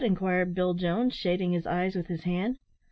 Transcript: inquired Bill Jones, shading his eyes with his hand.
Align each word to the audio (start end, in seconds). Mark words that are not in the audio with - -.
inquired 0.03 0.55
Bill 0.55 0.73
Jones, 0.73 1.13
shading 1.13 1.51
his 1.51 1.67
eyes 1.67 1.95
with 1.95 2.07
his 2.07 2.23
hand. 2.23 2.57